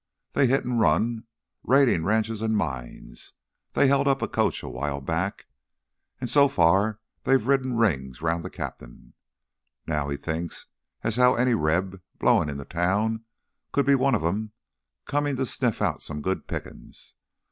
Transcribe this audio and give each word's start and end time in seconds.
They 0.33 0.47
hit 0.47 0.65
an' 0.65 0.79
run, 0.79 1.25
raidin' 1.63 2.05
ranches 2.05 2.41
an' 2.41 2.55
mines; 2.55 3.33
they 3.73 3.85
held 3.87 4.07
up 4.07 4.23
a 4.23 4.27
coach 4.27 4.63
a 4.63 4.67
while 4.67 4.99
back. 4.99 5.45
An' 6.19 6.25
so 6.27 6.47
far 6.47 6.99
they've 7.23 7.45
ridden 7.45 7.75
rings 7.77 8.19
round 8.19 8.43
th' 8.43 8.51
cap'n. 8.51 9.13
Now 9.85 10.09
he 10.09 10.17
thinks 10.17 10.65
as 11.03 11.17
how 11.17 11.35
any 11.35 11.53
Reb 11.53 12.01
blowin' 12.17 12.49
in 12.49 12.57
town 12.65 13.25
could 13.71 13.85
be 13.85 13.93
one 13.93 14.15
of 14.15 14.23
'em, 14.23 14.53
comin' 15.05 15.35
to 15.35 15.45
sniff 15.45 15.83
out 15.83 16.01
some 16.01 16.23
good 16.23 16.47
pickin's. 16.47 17.13